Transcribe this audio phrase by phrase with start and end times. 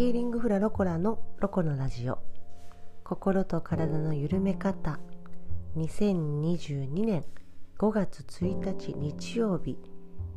[0.00, 2.16] ヒーリングフラロコラのロコのラジオ。
[3.04, 4.98] 心と体の緩め方。
[5.76, 7.22] 2022年
[7.78, 9.76] 5月1日日曜日。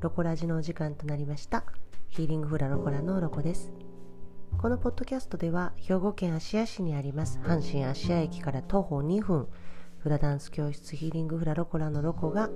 [0.01, 1.63] ロコラジのお時間となりました。
[2.09, 3.71] ヒーリングフラロコラのロコです。
[4.57, 9.47] このポッドキャストでは兵庫県芦屋市にあります阪神芦屋駅から徒歩2分。
[9.99, 12.49] フラダンス教室ヒーリングフラロコラのロコが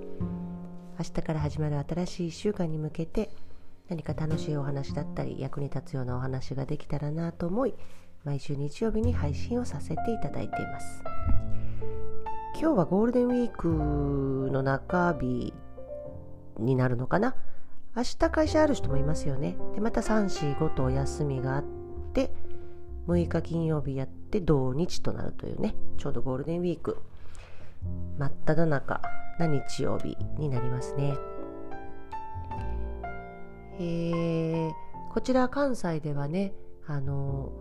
[0.98, 3.30] 明日から始まる新しい1週間に向けて
[3.88, 7.74] 何か楽しいお話だったり役に立つようなお話ができたらなと思い
[8.24, 11.02] 毎週日曜日に配信をさせていただいています。
[12.60, 15.54] 今日はゴールデンウィークの中日
[16.58, 17.34] になるのかな？
[17.96, 19.56] 明日会社ある人もいますよね。
[19.74, 21.64] でまた345とお休みがあっ
[22.12, 22.32] て
[23.06, 26.98] 6日金曜日やって土日となるというねちょうどゴールデンウィーク。
[28.18, 29.00] 真っ只中
[29.38, 31.14] な日曜日になりますね。
[33.78, 34.72] えー、
[35.12, 36.52] こちら関西ではね、
[36.86, 37.52] あの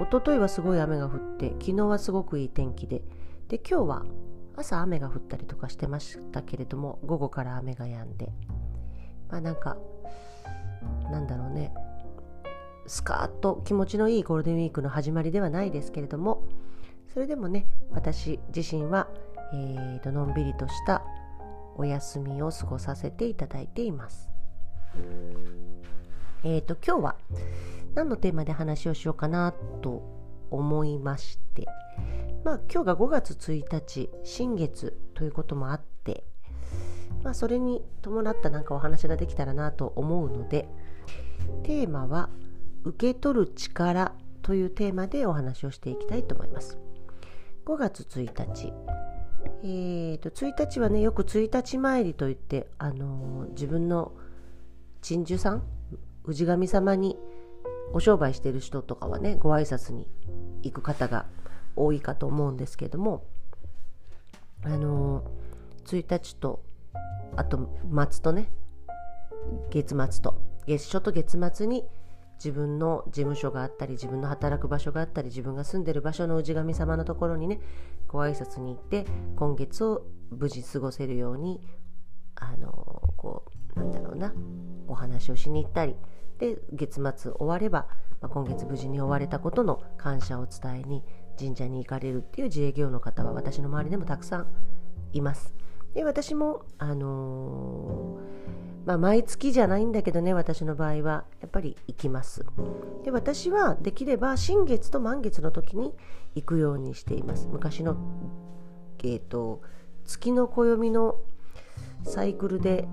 [0.00, 3.02] 一昨日はすごい雨が降って昨日はすごくいい天気で
[3.48, 4.04] で今日は
[4.56, 8.28] 朝雨が降ったりとかしてましたけれども午後から雨が止んで。
[9.28, 9.76] まあなんか
[11.10, 11.72] なんだろうね。
[12.86, 16.42] スカーッと気持ちのいいゴールデンウィークの始まりではないですけれども
[17.12, 19.08] それでもね私自身は
[19.52, 21.02] えーと、のんびりとした
[21.76, 24.28] お休みを過ごさせていただいています。
[26.44, 27.16] えーと、今日は
[27.94, 30.02] 何のテーマで話をしようかなと
[30.50, 31.66] 思いまして、
[32.44, 36.24] まあ、今日が5月1日新月ということもあって、
[37.22, 40.68] まあ、それに伴ったなんかお話ができたらなと思うので
[41.64, 42.30] テーマは
[42.84, 46.78] 「受け取る力」というテーマでお話をしていきたいと思います。
[47.66, 48.72] 5月1日。
[49.62, 54.12] えーと、1日はねよく1日参りといって、あのー、自分の
[55.02, 55.62] 鎮守さん
[56.26, 57.16] 氏神様に
[57.92, 60.06] お商売してる人とかはねご挨拶に
[60.62, 61.26] 行く方が
[61.76, 63.24] 多いかと思うんですけども
[64.64, 65.22] あの、
[65.86, 66.62] 1日と
[67.36, 67.70] あと
[68.10, 68.50] 末とね
[69.70, 71.84] 月末と月初と月末に
[72.36, 77.60] 自分の事務所があったり自分の働く場所があったり自分が住んでる場所の氏神様のところにね
[78.06, 79.06] ご挨拶に行って
[79.36, 81.60] 今月を無事過ごせるように
[82.36, 82.70] あの
[83.16, 84.34] こうなんだろうな。
[84.86, 85.96] お話をしに行ったり。
[86.38, 87.88] で月末終われば、
[88.20, 91.02] まあ、今月無事に終われたことの感謝を伝えに
[91.38, 94.46] 神社に行かれるっていう自営業の方は私の周りでもたくさん
[95.12, 95.54] います。
[95.94, 102.46] で私も、あのーまあ、毎月じゃないんだけどね私の場合はやっぱり行きます。
[103.04, 105.92] で私はできれば新月と満月の時に
[106.34, 107.48] 行くようにしています。
[107.52, 107.98] 昔の、
[109.00, 109.60] えーと、
[110.06, 111.16] 月の暦の
[112.04, 112.88] サイクルで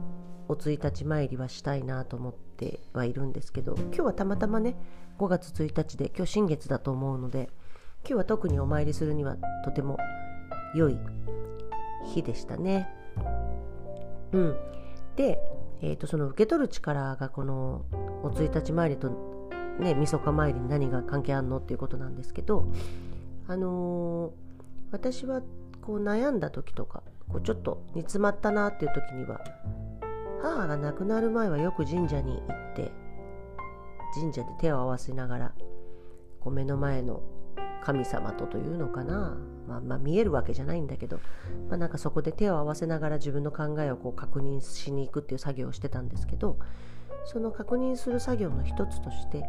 [0.47, 4.75] お1日参りはしたいなと思ってはいるんですけど今日はたまたまね
[5.17, 7.49] 5月1日で今日新月だと思うので
[8.03, 9.97] 今日は特にお参りするにはとても
[10.75, 10.97] 良い
[12.05, 12.87] 日でしたね。
[14.31, 14.57] うん、
[15.15, 15.39] で
[15.81, 17.85] えーと、その受け取る力がこの
[18.23, 19.09] お1日参りと
[19.79, 22.71] ねみそか参りに何が関係あるのっていうことなんですけど
[23.47, 24.31] あのー、
[24.91, 25.41] 私は
[25.81, 29.41] こう悩んだ時とかこうちょっと煮詰まったなっていう時には
[30.41, 32.91] 母が亡くなる前はよく神社に行って
[34.19, 35.53] 神社で手を合わせながら
[36.39, 37.21] こう目の前の
[37.83, 39.37] 神様とというのかな、
[39.67, 41.19] まあ、まあ、見えるわけじゃないんだけど、
[41.69, 46.57] まあ、なんかそこで手を合わせながら自分の考えをこう確認しに行くっていう作業をしてたんですけど
[47.25, 49.43] その確認する作業の一つとして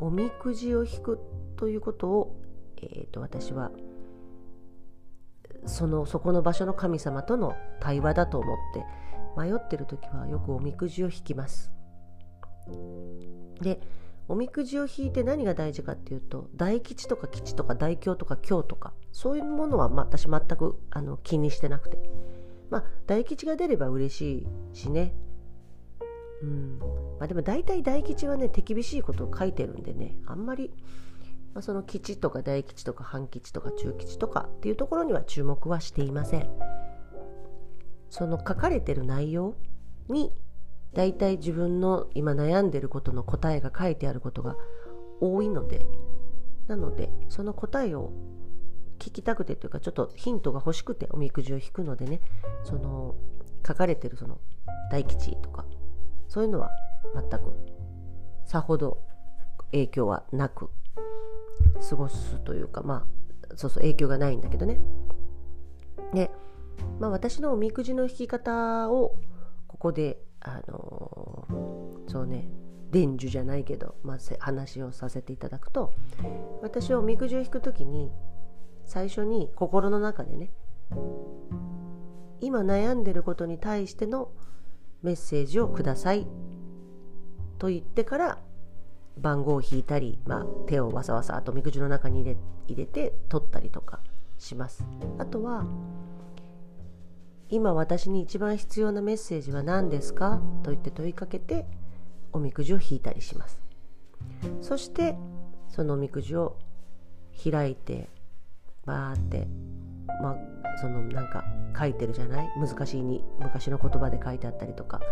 [0.00, 1.20] おみくじを引く
[1.56, 2.36] ということを、
[2.78, 3.70] えー、と私は
[5.66, 8.84] そのそこの場所の神様との対話だと思って
[9.36, 11.72] 迷ってる時はよくおみくじを引きます。
[13.60, 13.80] で
[14.28, 21.98] おみくじを引いて何が大事かっていうと大吉とか吉とか大凶とか凶とかそういうものは私全くあの気にしてなくて。
[22.72, 25.14] まあ大吉が出れば嬉しいしね。
[26.42, 26.78] うん。
[27.20, 30.72] まあでも大体大吉はね手厳しいことを書いてるんでねあんまり、
[31.52, 36.48] まあ、その吉とか大吉とか半吉とか中吉とかっていうところには注目はしていません。
[38.12, 39.54] その書かれてる内容
[40.10, 40.34] に
[40.92, 44.54] 大体自分の今悩んでることの答えが書いてあることが
[45.22, 45.86] 多いので
[46.68, 48.12] なのでその答えを
[48.98, 52.20] 聞きたくてというかちょっとヒントが欲しくておみくじを引くのでね
[52.64, 53.14] その
[53.66, 54.38] 書かれてるその
[54.90, 55.64] 大吉とか
[56.28, 56.70] そういうのは
[57.14, 57.54] 全く
[58.44, 58.98] さほど
[59.70, 60.68] 影響はなく
[61.88, 63.06] 過ごすというかま
[63.50, 64.78] あそうそう影響がないんだけどね。
[66.12, 66.30] で
[66.98, 69.16] まあ私のおみくじの引き方を
[69.66, 72.48] ここであのー、そうね
[72.90, 75.94] 伝授じゃないけど、まあ、話をさせていただくと
[76.62, 78.10] 私はおみくじを引く時に
[78.84, 80.50] 最初に心の中でね
[82.40, 84.30] 今悩んでることに対しての
[85.02, 86.26] メッセージをください
[87.58, 88.38] と言ってから
[89.16, 92.36] 番号を引いたり、まあ、手をわさわさとみくじの中に入れ
[92.68, 94.00] 入れて取ったりとか
[94.38, 94.84] します。
[95.18, 95.64] あとは
[97.52, 100.40] 今私に一番必要なメッセージは何ですか？
[100.62, 101.66] と言って問いかけて
[102.32, 103.60] おみくじを引いたりします。
[104.62, 105.16] そして
[105.68, 106.56] そのおみくじを
[107.44, 108.08] 開いて
[108.86, 109.46] バーって
[110.22, 110.36] まあ
[110.80, 111.44] そのなんか
[111.78, 112.48] 書いてるじゃない？
[112.58, 115.02] 難しいに昔の言葉で書いてあったりとか。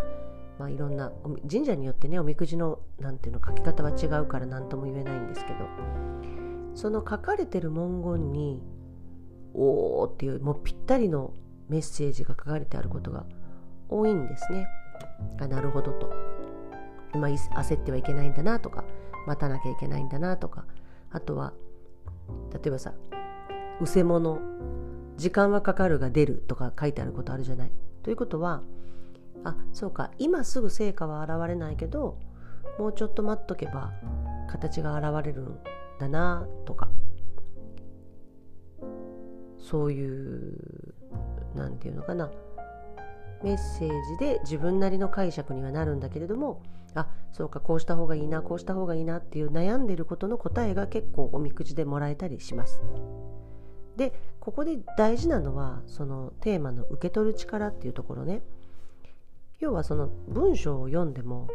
[0.57, 1.11] まあ、いろんな
[1.49, 5.59] 神社によってねおみくじのなんていうの書き方は違うから何とも言えないんですけど。
[6.73, 8.63] その書かれてる文言に
[9.53, 11.33] 「おー」っていうもうぴったりの
[11.71, 13.23] メッセージが書かれてあることが
[13.87, 14.67] 多いんですね。
[15.39, 16.11] あなるほどと。
[17.15, 18.83] 今焦ってはいけないんだなとか
[19.25, 20.65] 待たなきゃいけないんだなとか
[21.11, 21.53] あとは
[22.53, 22.93] 例えばさ
[23.81, 24.39] 「うせ者」
[25.17, 27.71] 「時間はかかるが出る」とか書いてあることあるじゃない。
[28.03, 28.63] ということは
[29.43, 32.17] あそうか今すぐ成果は現れないけど
[32.77, 33.93] もうちょっと待っとけば
[34.47, 35.57] 形が現れるん
[35.99, 36.89] だなとか
[39.57, 40.90] そういう
[41.55, 42.29] 何て言うのかな
[43.43, 46.61] メッセージで自分なりの解釈にはなるんだけれども
[46.93, 52.81] あそうかこうした方がいいなこうした方がいいなっていう悩んでることの答えが結構おみくじでもらえたりします。
[53.95, 58.41] でここで大事なのはそのテーマの受け取る力っていうところね。
[59.59, 61.47] 要はその文章を読んでも、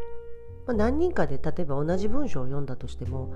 [0.66, 3.34] まあ、何人かで例えば同じ文章を読んだとしても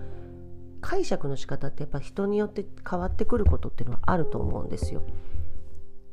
[0.80, 5.02] 解釈の仕方ってやっぱ人によって変わってくることっていうのはあると思うんですよ。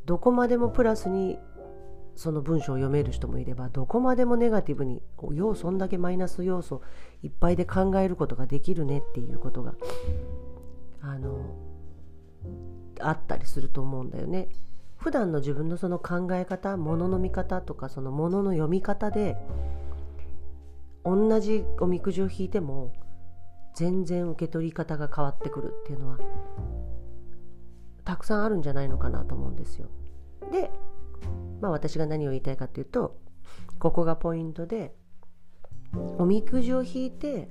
[0.07, 1.37] どこまでもプラスに
[2.15, 6.81] その文章を読める人もいればどこまでもネガティブにようそんだけマイナス要素
[7.23, 9.75] いっぱいで考えることができるねっていうことが
[11.01, 11.53] あの
[13.01, 14.47] あったりすると思うんだよね。
[14.95, 19.37] 普段の自分のその考え方ものの見方とかそのものの読み方で
[21.03, 22.93] 同じおみくじを引いても
[23.75, 26.17] 全然受け取り方が変わってくるっていうのは
[28.07, 29.89] たくさんあるんじゃないのかなと思うんですよ。
[30.49, 30.71] で、
[31.59, 33.19] まあ、私が何を言いたいかっていうと
[33.79, 34.95] ここがポイントで
[36.17, 37.49] おみくじを引いて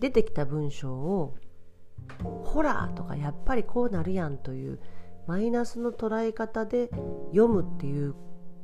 [0.00, 1.36] 出てきた文章を
[2.44, 4.80] 「ほら!」とか「やっぱりこうなるやん」という
[5.26, 6.90] マイナスの捉え方で
[7.30, 8.14] 読むっていう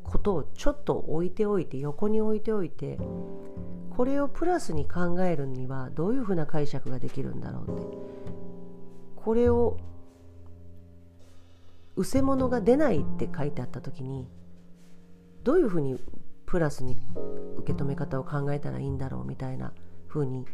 [0.04, 2.98] ことをちょっと置いておいて横に置いておいて
[3.96, 7.98] これをプラスに考えるにはどういうふうな解釈ができるんだろうって
[9.16, 9.78] これを
[12.00, 14.28] 「うせ者が出ない」って書いてあった時に
[15.44, 15.98] どういうふうに
[16.46, 16.98] プラスに
[17.58, 19.72] 受け止め方を考えたらいいんだろうみたいな
[20.08, 20.46] ふうに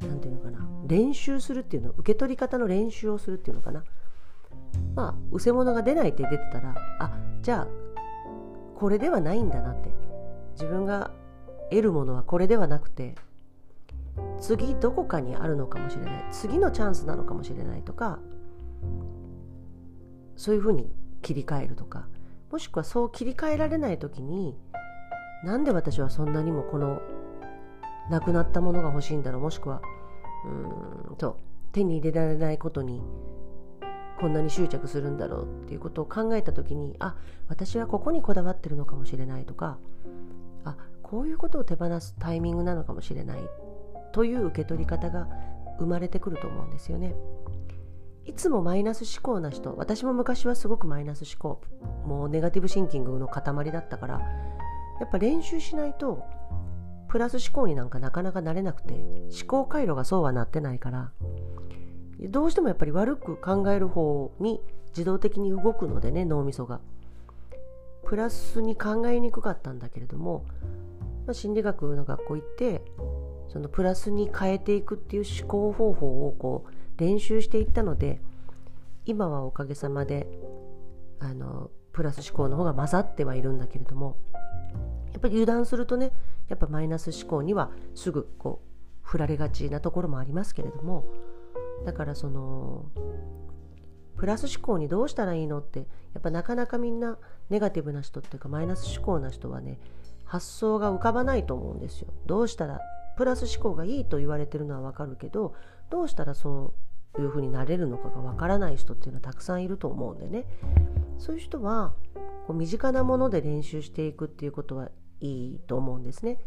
[0.00, 3.84] 何て言うのかな練習するっていうの受け取り方の練習をするっていうのかな。
[4.94, 7.68] まあうせ者が出ないって出てたらあじゃあ
[8.76, 9.92] これではないんだなって。
[10.52, 11.10] 自分が
[11.70, 13.14] 得るものはこれではなくて
[14.38, 16.24] 次どこかにあるのかもしれない。
[16.30, 18.18] 次のチャンスなのかもしれないとか
[20.42, 20.90] そういうふうに
[21.22, 22.08] 切り替えるとか
[22.50, 24.56] もしくはそう切り替えられない時に
[25.44, 27.00] なんで私はそんなにもこの
[28.10, 29.80] なくなったものが欲しいんだろうもしくは
[30.44, 31.38] うんと
[31.70, 33.00] 手に入れられないことに
[34.18, 37.14] こんなに執着するんだろうっていうことを考えた時にあ
[37.46, 39.78] 私はここにこだわってるのかもしれないとか
[40.64, 43.40] あこういうことを手放すタイミングなのかもしれない
[44.10, 45.28] という受け取り方が
[45.78, 47.14] 生まれてくると思うんですよね。
[48.24, 51.60] いつもマイナス思考な人私も昔はすごくマイナス思考
[52.06, 54.20] もうネガティブシンキングの塊だったから
[55.00, 56.22] やっぱ練習しないと
[57.08, 61.10] プラス思考になんかなかなかなれなくて思考回路がそうはなってないから
[62.20, 64.60] どうしてもやっぱり悪く考える方に
[64.90, 66.80] 自動的に動くのでね脳みそが。
[68.04, 70.44] プラスに考えにくかったんだけれども、
[71.26, 72.82] まあ、心理学の学校行って
[73.48, 76.71] そのプラスに変えていくっていう思考方法をこう
[77.02, 78.22] 練習していったので
[79.04, 80.28] 今はおかげさまで
[81.18, 84.16] あのプラス思考の方が混ざってはいるんだけれども
[85.12, 86.12] やっぱり油断するとね
[86.48, 88.68] やっぱマイナス思考にはすぐこう
[89.02, 91.04] 振られがちなところもありますけれども
[91.84, 92.86] だからその
[94.16, 95.84] プラス思考にどうしたらいいのってや
[96.18, 97.18] っぱなかなかみんな
[97.50, 99.80] ネガティブな人っていうかマイナス思考な人はね
[100.24, 102.08] 発想が浮かばないと思うんですよ。
[102.26, 102.80] どうしたら
[103.16, 105.54] プラス思考がいいと言われてるのはわかるけど
[105.90, 110.46] どうしたらそういうふうになれるのかがわからない人っていうのはたくさんいると思うんでね
[111.18, 111.94] そういう人は
[112.46, 114.90] こう身近なもので練習していくっていうことは
[115.20, 116.38] いいと思うんですね。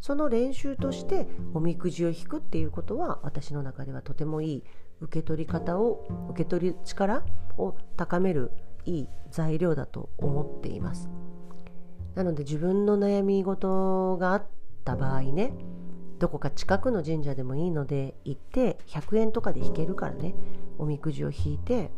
[0.00, 4.64] その練習としておみくじを引くっていうことは私の中ではとてもいい
[5.00, 7.24] 受け取り方を受け取り力
[7.56, 8.50] を高める
[8.84, 11.08] いい材料だと思っています
[12.14, 14.46] なので自分の悩み事があっ
[14.84, 15.54] た場合ね
[16.24, 20.34] どこか近くの神社でもいいので行って100円とかで引けるからね。
[20.78, 21.90] おみくじを引いて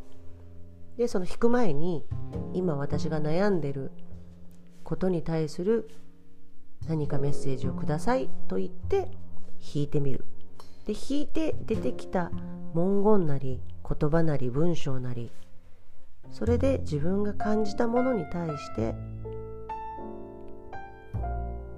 [0.97, 2.05] でその引く前に
[2.53, 3.93] 今私が悩んでる
[4.83, 5.89] ことに対する
[6.89, 9.13] 何かメッセージをくださいと言って
[9.73, 10.25] 引いてみる。
[10.87, 12.33] で引いて出てきた
[12.75, 15.31] 文言なり言葉なり文章なり
[16.33, 18.97] それで自分が感じたものに対して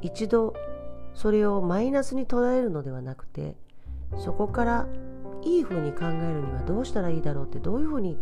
[0.01, 0.55] 一度
[1.19, 3.57] それをマイナスに捉えるのではなくて
[4.19, 4.87] そこから
[5.43, 8.17] いいふうに考えるにはどうしたらいいだろうってどういうふうに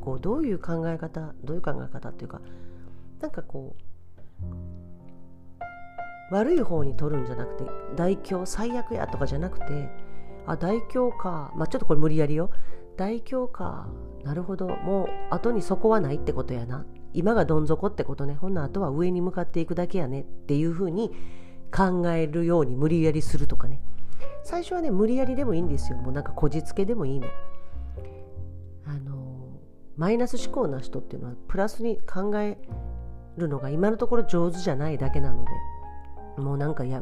[0.00, 2.40] こうどういう考え方どういう考え方っていうか
[3.20, 3.76] なんかこ
[6.30, 9.88] う悪い方に取るんじゃなくて大凶最悪やとかじゃなくて
[10.46, 12.50] あ大凶かまあちょっとこれ無理やりよ。
[12.96, 13.86] 大凶か
[14.24, 16.84] なるほどもう後に底はないってことやな。
[17.12, 18.34] 今がどん底ってことね。
[18.34, 21.12] ほんな後は上に向かっていくだけやねっていうふうに
[21.70, 23.80] 考えるように無理やりするとかね。
[24.42, 25.98] 最初はね無理やりでもいいんですよ。
[25.98, 27.28] もうなんかこじつけでもいいの。
[28.86, 29.58] あの
[29.96, 32.58] マイナス思考な人っていうのはプラスに考え
[33.36, 35.44] るのが今のところ上手じゃないだけなの
[36.36, 37.00] でもうなんかいや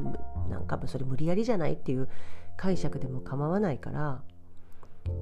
[0.51, 2.09] なんかそれ無理やりじゃないっていう
[2.57, 4.23] 解釈でも構わないから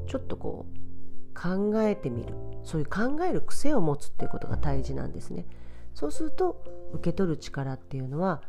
[0.06, 2.34] ちょっとこう考えてみる。
[2.64, 5.46] そういう考える癖を持つっていうことが大事なんですね。
[5.94, 8.42] そうすると受け取る力っていうのは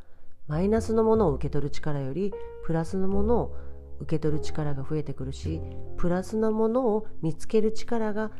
[0.47, 2.33] マイナスのものを受け取る力より
[2.65, 3.55] プラスのものを
[3.99, 5.61] 受け取る力が増えてくるし
[5.97, 8.31] プラスのものを見つける力が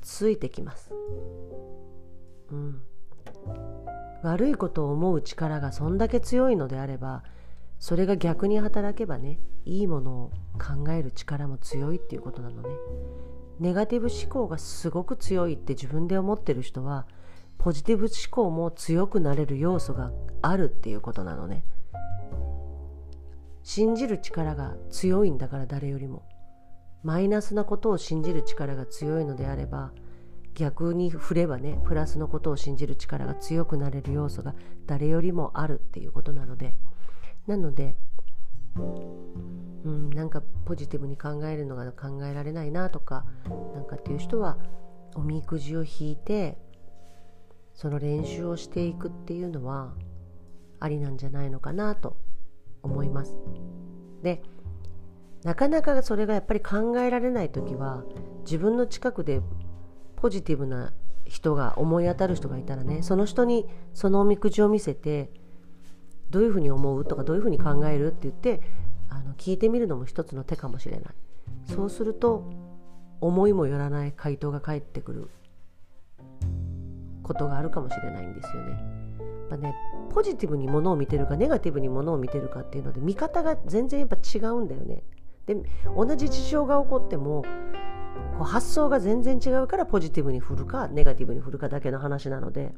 [0.00, 0.92] ついてきます、
[2.50, 2.82] うん、
[4.22, 7.24] 悪いことを思う力がそんだけ強いのであれば
[7.78, 12.68] それが逆に働けばねいいものを考える力も強いっていうことなのね。
[13.58, 17.06] ネガティブ思考がすごく強いって自分で思ってる人は
[17.62, 20.10] ポジティブ思考も強くなれる要素が
[20.42, 21.64] あるっていうことなのね。
[23.62, 26.26] 信じる力が強いんだから誰よりも。
[27.04, 29.92] マイナスなことを信じる力が強いのであれば
[30.54, 34.54] 逆に振ればねプラスのことを信じる力が強くなれる要素が
[34.86, 36.74] 誰よりもあるっていうことなので。
[37.46, 37.96] なので
[39.84, 43.24] うん、なんかポジティブに考えるのが考えられないなとか
[43.74, 44.56] なんかっていう人は
[45.14, 46.56] おみくじを引いて
[47.74, 49.94] その練習をしていくっていうのは
[50.80, 52.16] ありなんじゃないのかなと
[52.82, 53.34] 思います。
[54.22, 54.42] で
[55.44, 58.04] なかなかそれがやっぱり考えられない時は
[58.44, 59.40] 自分の近くで
[60.16, 60.92] ポジティブな
[61.24, 65.30] 人が思い当たる人がいたらねその人にそのおみくじを見せて
[66.30, 68.60] どういうふうに思うとかどういうふうに考えるって言って
[69.08, 71.14] あの聞いてみるのも一つの手かもしれない
[71.64, 72.44] そうすると
[73.20, 75.30] 思いもよらない回答が返ってくる
[77.32, 78.70] ことがあるかもしれないんですよね。
[78.72, 79.74] やっぱね
[80.10, 85.02] ポジティブにものを見てるかネガティブにものを見てるかっていうので見方が全然やっぱ違うんだよね。
[85.46, 85.56] で
[85.96, 87.42] 同じ事象が起こっても
[88.38, 92.74] こう発想が全然違うからポジティブに振るかネガティブに振るかだけの話なので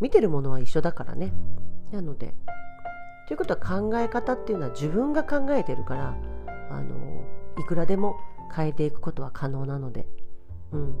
[0.00, 1.32] 見てるものは一緒だからね
[1.90, 2.34] なので
[3.28, 6.16] ということは考え方っていうのは自分が考えてるから
[6.70, 7.24] あの
[7.58, 8.16] いくらでも
[8.54, 10.06] 変えていくことは可能なので、
[10.72, 10.94] うん、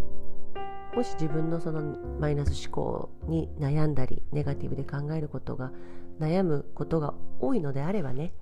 [0.94, 5.70] もし自分のそのマイナス思考に悩んだりネガティブで考えることが
[6.18, 8.32] 悩むことが多いのであればね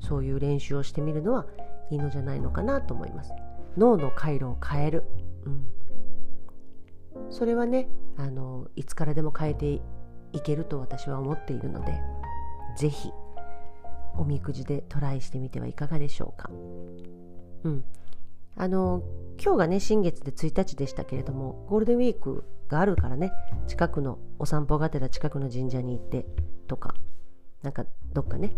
[0.00, 1.46] そういう練習をしてみるのは
[1.90, 3.32] いいのじゃないのかなと思います。
[3.76, 5.04] 脳の回路を変える、
[5.44, 5.66] うん、
[7.30, 9.80] それはねあのいつからでも変えて
[10.32, 12.00] いけると私は思っているので
[12.76, 13.12] 是非
[14.16, 16.50] おみくじでトライしてみてはいかがでしょうか。
[17.64, 17.84] うん、
[18.56, 19.02] あの
[19.42, 23.32] 今日がね新月で1日でしたけれどもゴールデンウィークがあるからね
[23.66, 26.26] 近くのお散歩がてら近くの神社に行って
[26.66, 26.94] とか
[27.62, 28.52] なんかどっかね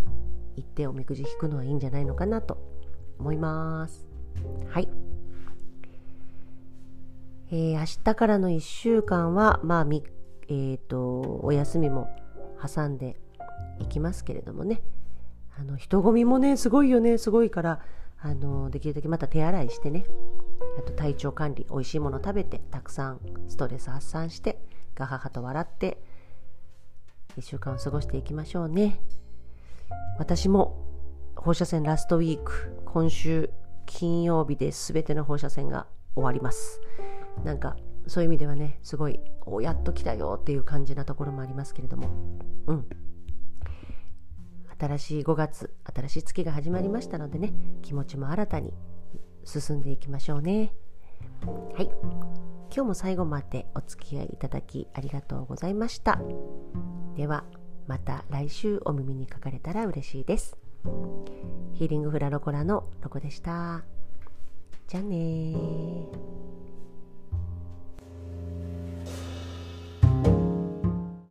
[0.57, 2.59] 行っておみくじ引くのはいいんじゃないのかなと
[3.19, 4.07] 思います。
[4.69, 4.89] はい。
[7.53, 10.05] えー、明日からの1週間はまあみ
[10.53, 12.11] えーと、お休みも
[12.61, 13.17] 挟んで
[13.79, 14.83] いきますけれどもね
[15.57, 17.81] あの人混みもねすごいよねすごいから
[18.23, 20.05] あのできるだけまた手洗いしてね。
[20.79, 24.61] あと体調管理おいしいもの食べてたくさんストレス発散して
[24.95, 25.99] ガハハと笑って
[27.37, 29.00] 1週間を過ごしていきましょうね。
[30.19, 30.87] 私も
[31.37, 33.50] 放射線ラストウィーク今週
[33.87, 36.81] 金曜日で全ての放射線が終わります。
[37.45, 42.09] なんかそういう意味ではねすごいおやっと来たよっていう感じなところもありますけれども。
[42.67, 42.87] うん。
[44.81, 48.73] 新しい5月新しい月が始まりましたのでね気持ちも新たに
[49.45, 50.73] 進んでいきましょうね。
[51.75, 51.91] はい。
[52.73, 56.21] 今日も最後までお付き合いいただきありがとうございました。
[57.17, 57.45] では
[57.87, 60.57] また来週お耳にかかれたら嬉しいです。
[61.75, 63.85] ヒーリングフラロコラのロコでした。
[64.87, 65.55] じゃあね